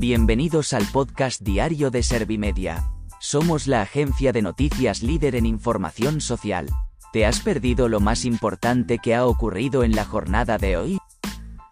[0.00, 2.88] Bienvenidos al podcast diario de Servimedia.
[3.18, 6.68] Somos la agencia de noticias líder en información social.
[7.12, 10.98] ¿Te has perdido lo más importante que ha ocurrido en la jornada de hoy?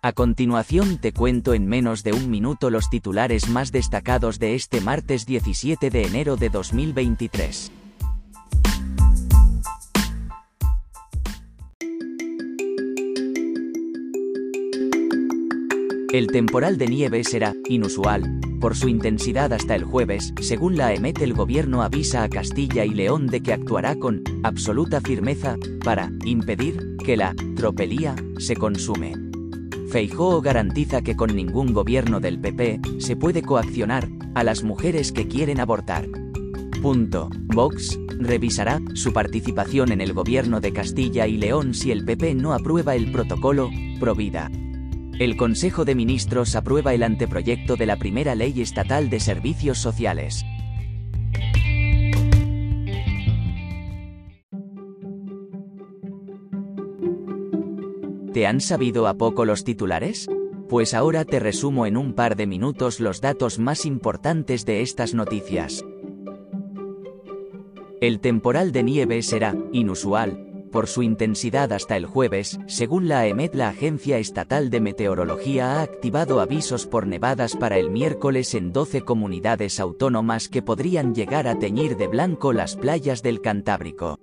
[0.02, 4.80] A continuación te cuento en menos de un minuto los titulares más destacados de este
[4.80, 7.70] martes 17 de enero de 2023.
[16.12, 21.20] El temporal de nieve será inusual, por su intensidad hasta el jueves, según la EMET
[21.20, 26.96] el gobierno avisa a Castilla y León de que actuará con absoluta firmeza para impedir
[27.04, 29.14] que la tropelía se consume.
[29.90, 35.26] Feijóo garantiza que con ningún gobierno del PP se puede coaccionar a las mujeres que
[35.26, 36.08] quieren abortar.
[36.82, 37.30] Punto.
[37.46, 42.52] Vox revisará su participación en el gobierno de Castilla y León si el PP no
[42.52, 44.50] aprueba el protocolo Provida.
[45.18, 50.44] El Consejo de Ministros aprueba el anteproyecto de la primera ley estatal de servicios sociales.
[58.34, 60.28] ¿Te han sabido a poco los titulares?
[60.68, 65.14] Pues ahora te resumo en un par de minutos los datos más importantes de estas
[65.14, 65.82] noticias.
[68.02, 70.45] El temporal de nieve será inusual,
[70.76, 75.80] por su intensidad hasta el jueves, según la EMET la Agencia Estatal de Meteorología ha
[75.80, 81.58] activado avisos por nevadas para el miércoles en 12 comunidades autónomas que podrían llegar a
[81.58, 84.20] teñir de blanco las playas del Cantábrico.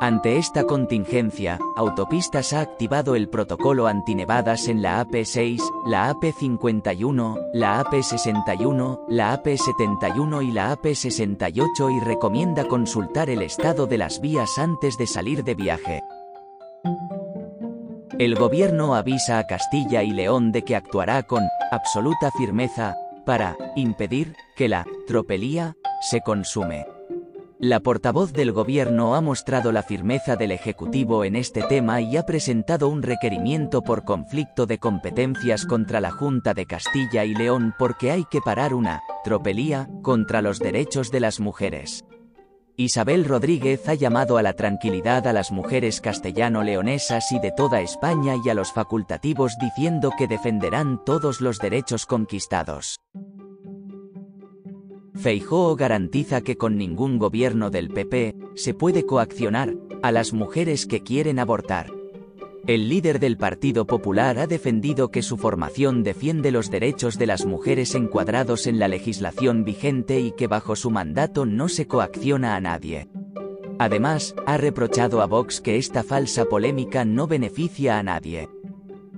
[0.00, 7.82] Ante esta contingencia, Autopistas ha activado el protocolo antinevadas en la AP6, la AP51, la
[7.82, 14.98] AP61, la AP71 y la AP68 y recomienda consultar el estado de las vías antes
[14.98, 16.02] de salir de viaje.
[18.18, 24.36] El gobierno avisa a Castilla y León de que actuará con absoluta firmeza para impedir
[24.56, 26.93] que la tropelía se consume.
[27.64, 32.26] La portavoz del Gobierno ha mostrado la firmeza del Ejecutivo en este tema y ha
[32.26, 38.10] presentado un requerimiento por conflicto de competencias contra la Junta de Castilla y León porque
[38.10, 42.04] hay que parar una tropelía contra los derechos de las mujeres.
[42.76, 48.34] Isabel Rodríguez ha llamado a la tranquilidad a las mujeres castellano-leonesas y de toda España
[48.44, 52.98] y a los facultativos diciendo que defenderán todos los derechos conquistados.
[55.14, 61.02] Feijóo garantiza que con ningún gobierno del PP se puede coaccionar a las mujeres que
[61.02, 61.86] quieren abortar.
[62.66, 67.44] El líder del Partido Popular ha defendido que su formación defiende los derechos de las
[67.44, 72.60] mujeres encuadrados en la legislación vigente y que bajo su mandato no se coacciona a
[72.60, 73.08] nadie.
[73.78, 78.48] Además, ha reprochado a Vox que esta falsa polémica no beneficia a nadie.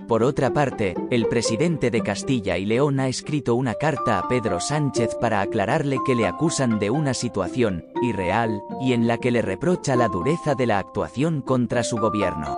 [0.09, 4.61] Por otra parte, el presidente de Castilla y León ha escrito una carta a Pedro
[4.61, 9.43] Sánchez para aclararle que le acusan de una situación irreal y en la que le
[9.43, 12.57] reprocha la dureza de la actuación contra su gobierno.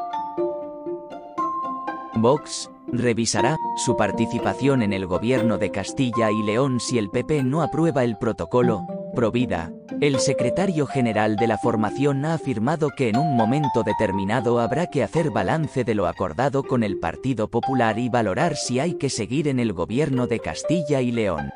[2.17, 7.63] Vox revisará su participación en el gobierno de Castilla y León si el PP no
[7.63, 13.37] aprueba el protocolo Provida, el secretario general de la formación ha afirmado que en un
[13.37, 18.57] momento determinado habrá que hacer balance de lo acordado con el Partido Popular y valorar
[18.57, 21.51] si hay que seguir en el gobierno de Castilla y León.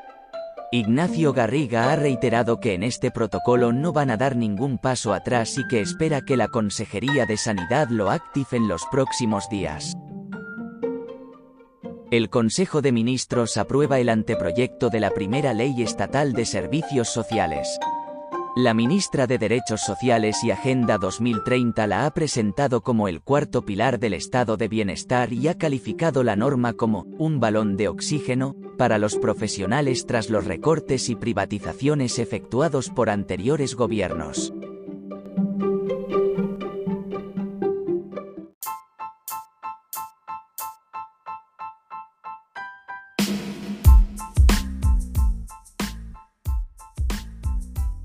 [0.72, 5.56] Ignacio Garriga ha reiterado que en este protocolo no van a dar ningún paso atrás
[5.58, 9.94] y que espera que la Consejería de Sanidad lo active en los próximos días.
[12.10, 17.78] El Consejo de Ministros aprueba el anteproyecto de la primera ley estatal de servicios sociales.
[18.54, 23.98] La ministra de Derechos Sociales y Agenda 2030 la ha presentado como el cuarto pilar
[23.98, 28.98] del estado de bienestar y ha calificado la norma como un balón de oxígeno para
[28.98, 34.52] los profesionales tras los recortes y privatizaciones efectuados por anteriores gobiernos.